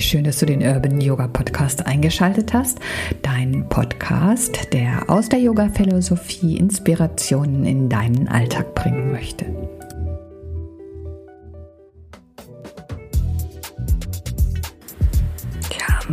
[0.00, 2.78] Wie schön, dass du den Urban Yoga Podcast eingeschaltet hast.
[3.20, 9.44] Dein Podcast, der aus der Yoga-Philosophie Inspirationen in deinen Alltag bringen möchte.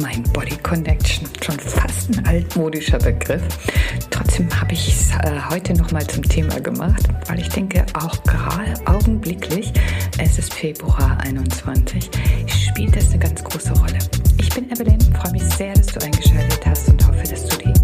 [0.02, 3.42] Mein Body Connection, schon fast ein altmodischer Begriff.
[4.12, 8.74] Trotzdem habe ich es äh, heute nochmal zum Thema gemacht, weil ich denke, auch gerade
[8.86, 9.72] augenblicklich,
[10.38, 12.10] ist Februar 21,
[12.50, 13.98] spielt das eine ganz große Rolle.
[14.40, 17.77] Ich bin Evelyn, freue mich sehr, dass du eingeschaltet hast und hoffe, dass du die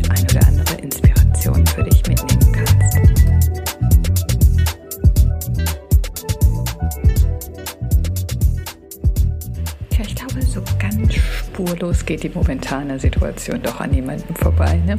[11.83, 14.79] spurlos geht die momentane Situation doch an jemandem vorbei.
[14.85, 14.97] Ne?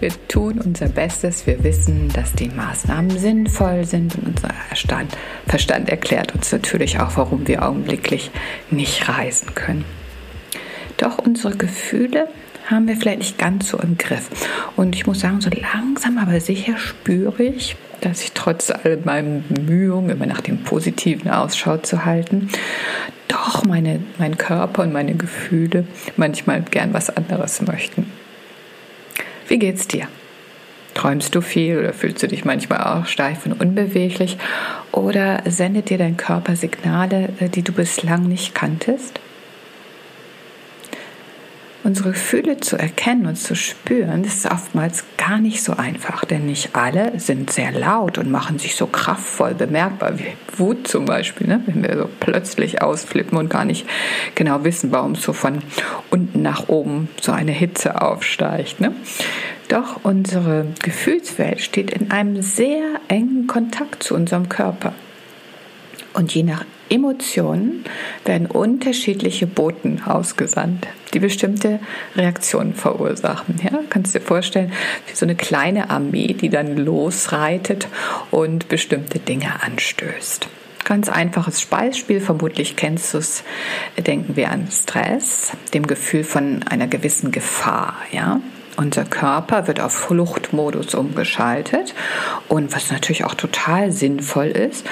[0.00, 5.16] Wir tun unser Bestes, wir wissen, dass die Maßnahmen sinnvoll sind und unser Verstand,
[5.46, 8.30] Verstand erklärt uns natürlich auch, warum wir augenblicklich
[8.70, 9.84] nicht reisen können.
[10.96, 12.28] Doch unsere Gefühle
[12.68, 14.28] haben wir vielleicht nicht ganz so im Griff.
[14.74, 19.44] Und ich muss sagen, so langsam aber sicher spüre ich, dass ich trotz all meinen
[19.48, 22.48] Bemühungen, immer nach dem Positiven Ausschau zu halten,
[23.46, 28.10] doch meine, mein Körper und meine Gefühle manchmal gern was anderes möchten.
[29.48, 30.08] Wie geht's dir?
[30.94, 34.38] Träumst du viel oder fühlst du dich manchmal auch steif und unbeweglich?
[34.92, 39.20] Oder sendet dir dein Körper Signale, äh, die du bislang nicht kanntest?
[41.86, 46.70] Unsere Gefühle zu erkennen und zu spüren, ist oftmals gar nicht so einfach, denn nicht
[46.74, 51.62] alle sind sehr laut und machen sich so kraftvoll bemerkbar, wie Wut zum Beispiel, ne?
[51.66, 53.86] wenn wir so plötzlich ausflippen und gar nicht
[54.34, 55.60] genau wissen, warum so von
[56.10, 58.80] unten nach oben so eine Hitze aufsteigt.
[58.80, 58.92] Ne?
[59.68, 64.92] Doch unsere Gefühlswelt steht in einem sehr engen Kontakt zu unserem Körper.
[66.16, 67.84] Und je nach Emotionen
[68.24, 71.78] werden unterschiedliche Boten ausgesandt, die bestimmte
[72.16, 73.60] Reaktionen verursachen.
[73.62, 74.72] Ja, kannst du dir vorstellen,
[75.06, 77.88] wie so eine kleine Armee, die dann losreitet
[78.30, 80.48] und bestimmte Dinge anstößt.
[80.84, 83.44] Ganz einfaches Beispiel, vermutlich kennst du es,
[83.98, 87.94] denken wir an Stress, dem Gefühl von einer gewissen Gefahr.
[88.10, 88.40] Ja?
[88.76, 91.94] Unser Körper wird auf Fluchtmodus umgeschaltet
[92.48, 94.86] und was natürlich auch total sinnvoll ist,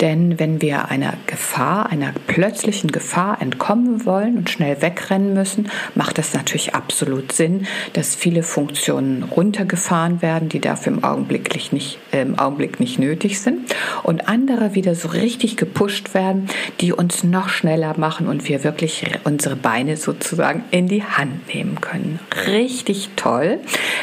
[0.00, 6.18] denn wenn wir einer Gefahr, einer plötzlichen Gefahr entkommen wollen und schnell wegrennen müssen, macht
[6.18, 12.22] es natürlich absolut Sinn, dass viele Funktionen runtergefahren werden, die dafür im Augenblick nicht, äh,
[12.22, 16.48] im Augenblick nicht nötig sind und andere wieder so richtig gepusht werden,
[16.80, 21.82] die uns noch schneller machen und wir wirklich unsere Beine sozusagen in die Hand nehmen
[21.82, 22.18] können.
[22.46, 23.58] Richtig toll toll,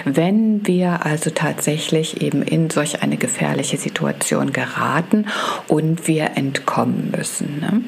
[0.05, 5.27] wenn wir also tatsächlich eben in solch eine gefährliche Situation geraten
[5.67, 7.59] und wir entkommen müssen.
[7.61, 7.81] Ne?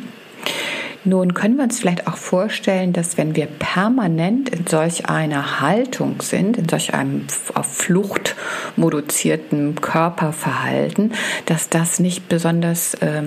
[1.03, 6.21] Nun können wir uns vielleicht auch vorstellen, dass wenn wir permanent in solch einer Haltung
[6.21, 8.35] sind, in solch einem auf Flucht
[8.75, 11.13] moduzierten Körperverhalten,
[11.45, 13.23] dass das nicht besonders äh,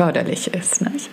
[0.00, 0.80] förderlich ist.
[0.80, 1.10] Nicht?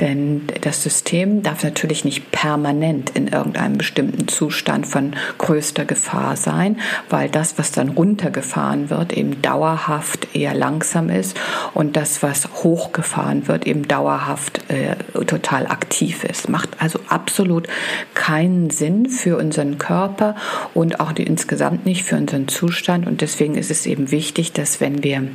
[0.00, 6.80] Denn das System darf natürlich nicht permanent in irgendeinem bestimmten Zustand von größter Gefahr sein,
[7.08, 11.38] weil das, was dann runtergefahren wird, eben dauerhaft eher langsam ist
[11.74, 14.96] und das, was hochgefahren wird, eben dauerhaft äh,
[15.26, 16.48] total aktiv ist.
[16.48, 17.68] Macht also absolut
[18.14, 20.34] keinen Sinn für unseren Körper
[20.74, 23.06] und auch die, insgesamt nicht für unseren Zustand.
[23.06, 25.28] Und deswegen ist es eben wichtig, dass wenn wir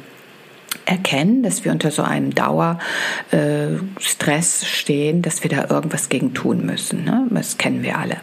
[0.90, 2.80] erkennen, dass wir unter so einem Dauerstress
[3.32, 7.04] äh, stehen, dass wir da irgendwas gegen tun müssen.
[7.04, 7.28] Ne?
[7.30, 8.18] Das kennen wir alle.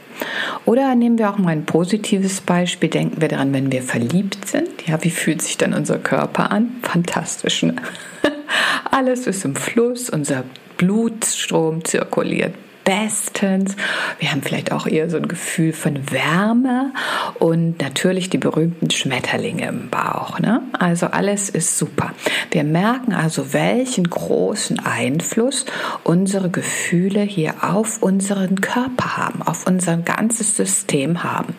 [0.65, 2.89] Oder nehmen wir auch mal ein positives Beispiel.
[2.89, 4.69] Denken wir daran, wenn wir verliebt sind.
[4.87, 6.71] Ja, wie fühlt sich dann unser Körper an?
[6.83, 7.63] Fantastisch.
[7.63, 7.77] Ne?
[8.91, 10.43] Alles ist im Fluss, unser
[10.77, 12.55] Blutstrom zirkuliert
[12.87, 13.77] bestens.
[14.19, 16.93] Wir haben vielleicht auch eher so ein Gefühl von Wärme
[17.39, 20.39] und natürlich die berühmten Schmetterlinge im Bauch.
[20.39, 20.63] Ne?
[20.79, 22.15] Also alles ist super.
[22.53, 25.67] Wir merken also, welchen großen Einfluss
[26.05, 31.55] unsere Gefühle hier auf unseren Körper haben, auf unser ganzes System haben.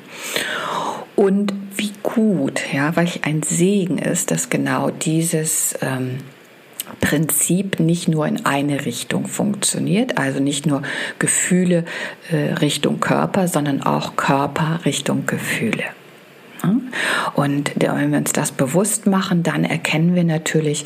[1.18, 6.20] Und wie gut, ja, weil ein Segen ist, dass genau dieses ähm,
[7.00, 10.82] Prinzip nicht nur in eine Richtung funktioniert, also nicht nur
[11.20, 11.86] Gefühle
[12.32, 15.84] äh, Richtung Körper, sondern auch Körper Richtung Gefühle.
[17.34, 20.86] Und wenn wir uns das bewusst machen, dann erkennen wir natürlich,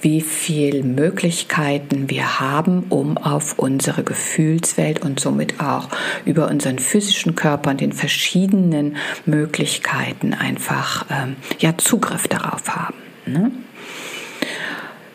[0.00, 5.88] wie viele Möglichkeiten wir haben, um auf unsere Gefühlswelt und somit auch
[6.24, 8.96] über unseren physischen Körper und den verschiedenen
[9.26, 12.94] Möglichkeiten einfach ähm, ja Zugriff darauf haben.
[13.26, 13.50] Ne?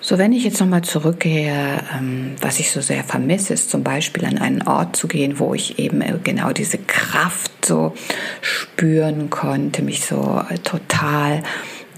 [0.08, 4.24] So, wenn ich jetzt nochmal zurückgehe, ähm, was ich so sehr vermisse, ist zum Beispiel
[4.26, 7.96] an einen Ort zu gehen, wo ich eben äh, genau diese Kraft so
[8.40, 11.42] spüren konnte, mich so äh, total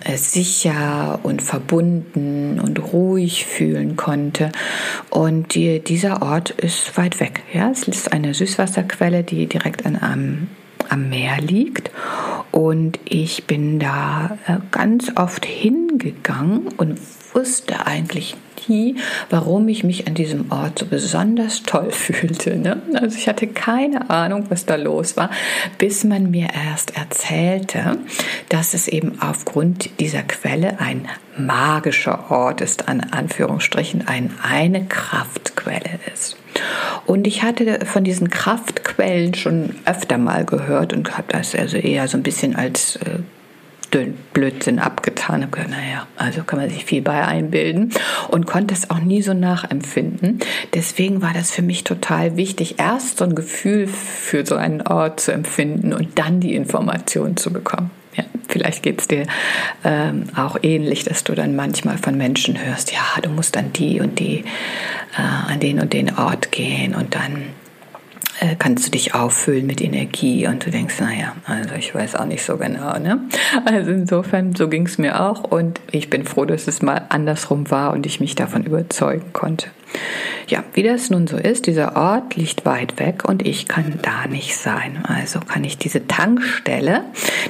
[0.05, 4.53] äh, sicher und verbunden und ruhig fühlen konnte.
[5.09, 7.41] Und die, dieser Ort ist weit weg.
[7.51, 7.71] Ja?
[7.71, 10.47] Es ist eine Süßwasserquelle, die direkt an einem
[10.87, 11.91] am Meer liegt.
[12.51, 14.37] Und ich bin da
[14.71, 16.97] ganz oft hingegangen und
[17.37, 18.35] wusste eigentlich
[18.67, 18.95] nie,
[19.29, 22.57] warum ich mich an diesem Ort so besonders toll fühlte.
[22.57, 22.81] Ne?
[22.95, 25.29] Also ich hatte keine Ahnung, was da los war,
[25.77, 27.97] bis man mir erst erzählte,
[28.49, 31.07] dass es eben aufgrund dieser Quelle ein
[31.37, 36.35] magischer Ort ist, an Anführungsstrichen, ein, eine Kraftquelle ist.
[37.05, 42.07] Und ich hatte von diesen Kraftquellen schon öfter mal gehört und habe das also eher
[42.07, 43.19] so ein bisschen als äh,
[44.33, 45.43] Blödsinn abgetan.
[45.43, 47.93] Habe naja, also kann man sich viel bei einbilden
[48.29, 50.39] und konnte es auch nie so nachempfinden.
[50.73, 55.19] Deswegen war das für mich total wichtig, erst so ein Gefühl für so einen Ort
[55.19, 57.91] zu empfinden und dann die Information zu bekommen.
[58.15, 59.27] Ja, vielleicht geht es dir
[59.83, 64.01] ähm, auch ähnlich, dass du dann manchmal von Menschen hörst, ja, du musst an die
[64.01, 64.43] und die,
[65.17, 67.43] äh, an den und den Ort gehen und dann
[68.39, 72.25] äh, kannst du dich auffüllen mit Energie und du denkst, naja, also ich weiß auch
[72.25, 72.97] nicht so genau.
[72.99, 73.21] Ne?
[73.65, 77.69] Also insofern, so ging es mir auch und ich bin froh, dass es mal andersrum
[77.71, 79.67] war und ich mich davon überzeugen konnte.
[80.47, 84.27] Ja, wie das nun so ist, dieser Ort liegt weit weg und ich kann da
[84.27, 85.03] nicht sein.
[85.03, 87.03] Also kann ich diese Tankstelle,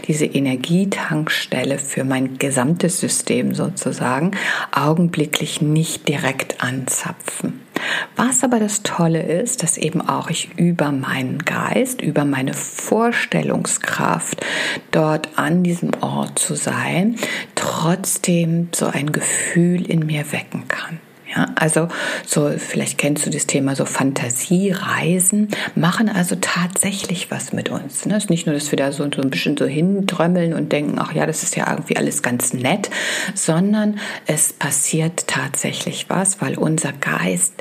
[0.08, 4.32] diese Energietankstelle für mein gesamtes System sozusagen
[4.72, 7.67] augenblicklich nicht direkt anzapfen.
[8.16, 14.46] Was aber das Tolle ist, dass eben auch ich über meinen Geist, über meine Vorstellungskraft
[14.92, 17.16] dort an diesem Ort zu sein,
[17.56, 21.00] trotzdem so ein Gefühl in mir wecken kann.
[21.36, 21.90] Ja, also
[22.26, 28.06] so, vielleicht kennst du das Thema so Fantasiereisen, machen also tatsächlich was mit uns.
[28.06, 28.16] Ne?
[28.16, 30.98] Es ist nicht nur, dass wir da so, so ein bisschen so hindrömmeln und denken,
[31.00, 32.90] ach ja, das ist ja irgendwie alles ganz nett,
[33.36, 37.54] sondern es passiert tatsächlich was, weil unser Geist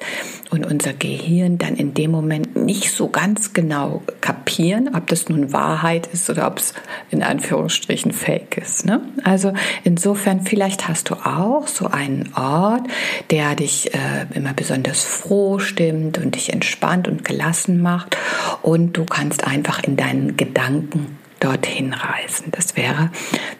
[0.51, 5.53] und unser Gehirn dann in dem Moment nicht so ganz genau kapieren, ob das nun
[5.53, 6.75] Wahrheit ist oder ob es
[7.11, 8.87] in Anführungsstrichen Fake ist.
[8.87, 9.01] Ne?
[9.25, 9.53] Also
[9.85, 12.83] insofern, vielleicht hast du auch so einen Ort,
[13.31, 18.17] der dich äh, immer besonders froh stimmt und dich entspannt und gelassen macht.
[18.63, 22.47] Und du kannst einfach in deinen Gedanken dorthin reisen.
[22.53, 23.11] Das wäre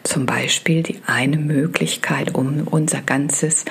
[0.03, 3.65] zum Beispiel die eine Möglichkeit, um unser ganzes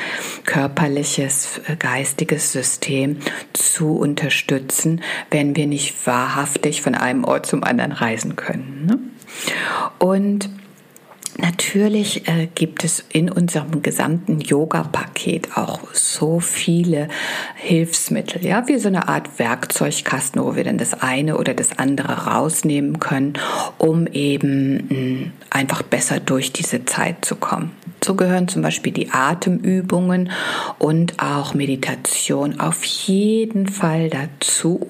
[0.45, 3.19] körperliches, äh, geistiges System
[3.53, 8.87] zu unterstützen, wenn wir nicht wahrhaftig von einem Ort zum anderen reisen können.
[8.87, 8.99] Ne?
[9.99, 10.49] Und
[11.39, 17.09] Natürlich äh, gibt es in unserem gesamten Yoga-Paket auch so viele
[17.57, 22.27] Hilfsmittel, ja, wie so eine Art Werkzeugkasten, wo wir dann das eine oder das andere
[22.27, 23.35] rausnehmen können,
[23.77, 27.73] um eben mh, einfach besser durch diese Zeit zu kommen.
[28.03, 30.31] So gehören zum Beispiel die Atemübungen
[30.79, 34.89] und auch Meditation auf jeden Fall dazu,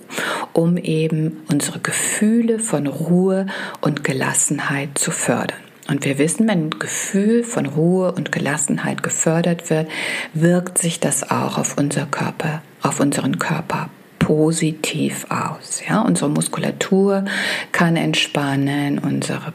[0.52, 3.46] um eben unsere Gefühle von Ruhe
[3.80, 5.58] und Gelassenheit zu fördern.
[5.88, 9.88] Und wir wissen, wenn ein Gefühl von Ruhe und Gelassenheit gefördert wird,
[10.34, 15.82] wirkt sich das auch auf unser Körper, auf unseren Körper positiv aus.
[15.88, 17.24] Ja, unsere Muskulatur
[17.70, 19.52] kann entspannen, unsere,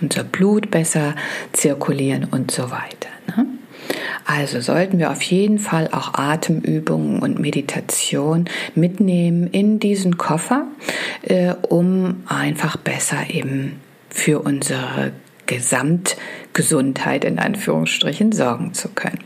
[0.00, 1.14] unser Blut besser
[1.52, 3.10] zirkulieren und so weiter.
[3.26, 3.46] Ne?
[4.24, 10.66] Also sollten wir auf jeden Fall auch Atemübungen und Meditation mitnehmen in diesen Koffer,
[11.22, 15.12] äh, um einfach besser eben für unsere
[15.46, 19.24] Gesamtgesundheit in Anführungsstrichen sorgen zu können.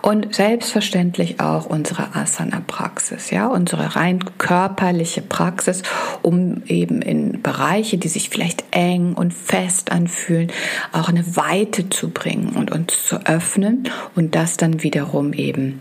[0.00, 5.82] Und selbstverständlich auch unsere Asana-Praxis, ja, unsere rein körperliche Praxis,
[6.20, 10.50] um eben in Bereiche, die sich vielleicht eng und fest anfühlen,
[10.92, 15.80] auch eine Weite zu bringen und uns zu öffnen und das dann wiederum eben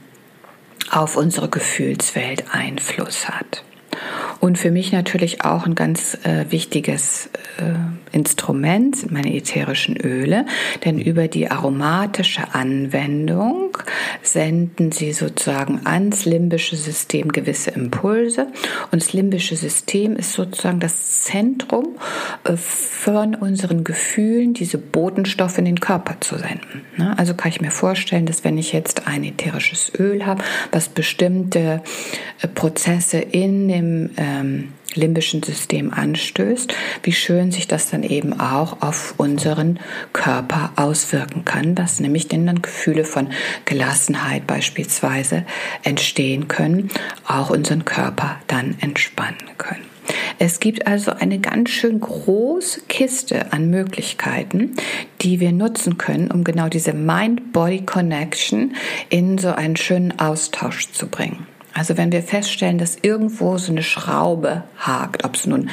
[0.91, 3.63] auf unsere Gefühlswelt Einfluss hat.
[4.41, 7.29] Und für mich natürlich auch ein ganz äh, wichtiges
[7.59, 10.47] äh, Instrument sind meine ätherischen Öle,
[10.83, 13.77] denn über die aromatische Anwendung
[14.23, 18.47] senden sie sozusagen ans limbische System gewisse Impulse
[18.91, 21.99] und das limbische System ist sozusagen das Zentrum
[22.43, 26.81] äh, von unseren Gefühlen, diese Botenstoffe in den Körper zu senden.
[26.97, 27.15] Ne?
[27.17, 31.83] Also kann ich mir vorstellen, dass wenn ich jetzt ein ätherisches Öl habe, was bestimmte
[32.41, 36.73] äh, Prozesse in dem äh, ähm, limbischen System anstößt,
[37.03, 39.79] wie schön sich das dann eben auch auf unseren
[40.13, 43.29] Körper auswirken kann, dass nämlich denn dann Gefühle von
[43.65, 45.45] Gelassenheit beispielsweise
[45.83, 46.89] entstehen können,
[47.27, 49.85] auch unseren Körper dann entspannen können.
[50.39, 54.75] Es gibt also eine ganz schön große Kiste an Möglichkeiten,
[55.21, 58.75] die wir nutzen können, um genau diese Mind-Body-Connection
[59.09, 61.45] in so einen schönen Austausch zu bringen.
[61.73, 65.69] Also wenn wir feststellen, dass irgendwo so eine Schraube hakt, ob es nun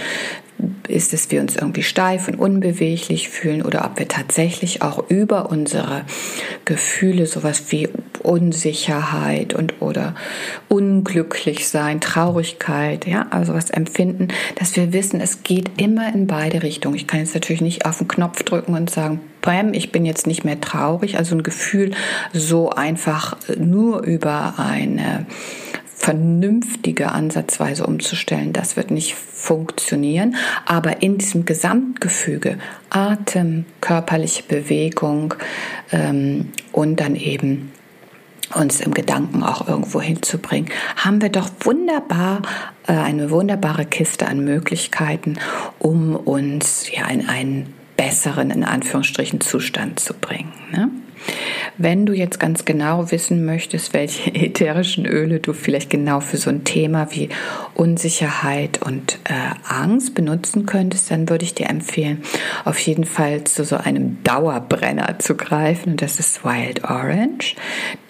[0.89, 5.51] ist, dass wir uns irgendwie steif und unbeweglich fühlen oder ob wir tatsächlich auch über
[5.51, 6.03] unsere
[6.65, 7.89] Gefühle sowas wie
[8.23, 10.15] Unsicherheit und oder
[10.69, 16.63] unglücklich sein, Traurigkeit, ja, also was empfinden, dass wir wissen, es geht immer in beide
[16.63, 16.97] Richtungen.
[16.97, 20.27] Ich kann jetzt natürlich nicht auf den Knopf drücken und sagen, Bam, ich bin jetzt
[20.27, 21.93] nicht mehr traurig, also ein Gefühl
[22.33, 25.27] so einfach nur über eine
[26.09, 28.55] vernünftige Ansatzweise umzustellen.
[28.55, 30.37] Das wird nicht funktionieren.
[30.65, 32.57] Aber in diesem Gesamtgefüge,
[32.89, 35.35] Atem, körperliche Bewegung
[35.93, 37.73] ähm, und dann eben
[38.55, 42.41] uns im Gedanken auch irgendwo hinzubringen, haben wir doch wunderbar
[42.87, 45.37] äh, eine wunderbare Kiste an Möglichkeiten,
[45.79, 50.55] um uns ja in einen besseren, in Anführungsstrichen, Zustand zu bringen.
[50.73, 50.89] Ne?
[51.77, 56.51] Wenn du jetzt ganz genau wissen möchtest, welche ätherischen Öle du vielleicht genau für so
[56.51, 57.29] ein Thema wie
[57.75, 59.33] Unsicherheit und äh,
[59.69, 62.23] Angst benutzen könntest, dann würde ich dir empfehlen,
[62.65, 67.55] auf jeden Fall zu so einem Dauerbrenner zu greifen und das ist Wild Orange.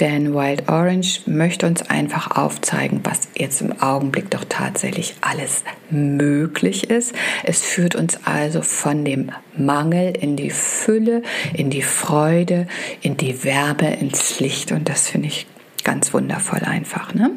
[0.00, 6.91] Denn Wild Orange möchte uns einfach aufzeigen, was jetzt im Augenblick doch tatsächlich alles möglich
[6.91, 7.15] ist.
[7.45, 11.23] Es führt uns also von dem Mangel in die Fülle,
[11.53, 12.67] in die Freude,
[13.03, 14.73] in die Wärme, ins Licht.
[14.73, 15.47] Und das finde ich
[15.88, 17.15] ganz wundervoll einfach.
[17.15, 17.31] Ne?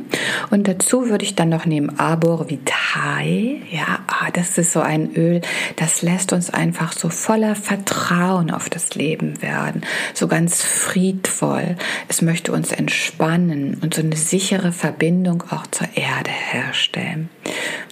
[0.50, 3.62] Und dazu würde ich dann noch nehmen Arbor Vitae.
[3.72, 5.40] Ja, ah, das ist so ein Öl,
[5.78, 9.84] das lässt uns einfach so voller Vertrauen auf das Leben werden.
[10.13, 11.78] So ganz friedvoll.
[12.10, 17.30] Es möchte uns entspannen und so eine sichere Verbindung auch zur Erde herstellen.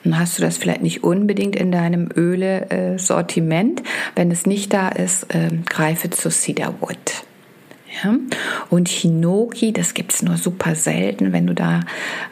[0.04, 3.84] Nun hast du das vielleicht nicht unbedingt in deinem Öle-Sortiment.
[4.16, 7.29] Wenn es nicht da ist, ähm, greife zu Cedarwood.
[8.04, 8.16] Ja?
[8.70, 11.34] Und Hinoki, das gibt es nur super selten.
[11.34, 11.82] Wenn du da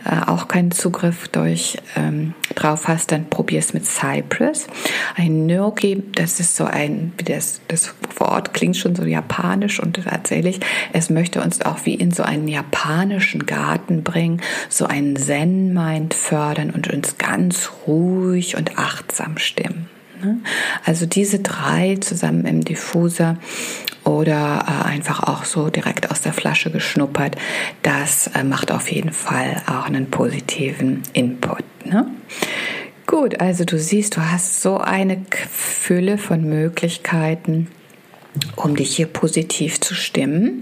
[0.05, 4.67] äh, auch keinen Zugriff durch, ähm, drauf hast, dann probier es mit Cypress.
[5.15, 10.03] Ein Hinoki, das ist so ein, wie das, das Wort klingt schon so japanisch und
[10.03, 10.59] tatsächlich,
[10.93, 16.71] es möchte uns auch wie in so einen japanischen Garten bringen, so einen Zen-Mind fördern
[16.71, 19.96] und uns ganz ruhig und achtsam stimmen.
[20.23, 20.39] Ne?
[20.85, 23.37] Also diese drei zusammen im Diffuser
[24.03, 27.35] oder äh, einfach auch so direkt aus der Flasche geschnuppert,
[27.83, 31.63] das äh, macht auf jeden Fall auch einen positiven Input.
[31.85, 32.07] Ne?
[33.05, 37.69] Gut, also du siehst, du hast so eine Fülle von Möglichkeiten
[38.55, 40.61] um dich hier positiv zu stimmen.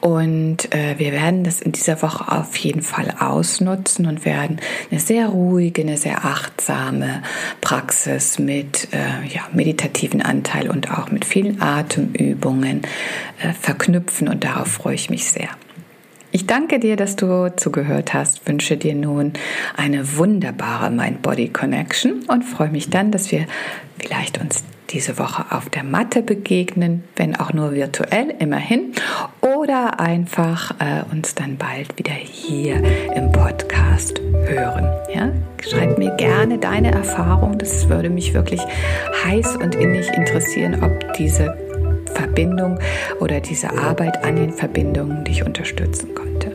[0.00, 4.60] Und äh, wir werden das in dieser Woche auf jeden Fall ausnutzen und werden
[4.90, 7.22] eine sehr ruhige, eine sehr achtsame
[7.60, 12.82] Praxis mit äh, ja, meditativen Anteil und auch mit vielen Atemübungen
[13.42, 14.28] äh, verknüpfen.
[14.28, 15.48] Und darauf freue ich mich sehr.
[16.34, 19.34] Ich danke dir, dass du zugehört hast, wünsche dir nun
[19.76, 23.46] eine wunderbare Mind-Body-Connection und freue mich dann, dass wir
[23.98, 28.92] vielleicht uns diese Woche auf der Matte begegnen, wenn auch nur virtuell, immerhin,
[29.40, 32.76] oder einfach äh, uns dann bald wieder hier
[33.14, 34.88] im Podcast hören.
[35.12, 35.30] Ja?
[35.66, 38.60] Schreib mir gerne deine Erfahrung, das würde mich wirklich
[39.24, 41.56] heiß und innig interessieren, ob diese
[42.14, 42.78] Verbindung
[43.20, 46.52] oder diese Arbeit an den Verbindungen dich unterstützen konnte.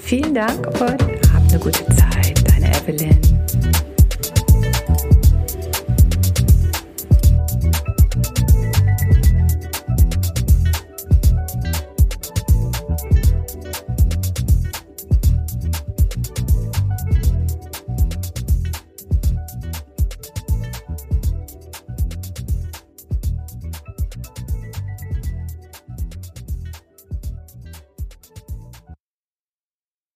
[0.00, 1.02] Vielen Dank und
[1.32, 3.31] hab eine gute Zeit, deine Evelyn.